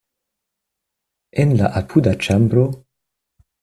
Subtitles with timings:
[1.45, 2.69] En la apuda ĉambro.